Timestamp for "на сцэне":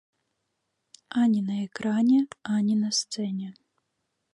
2.83-3.49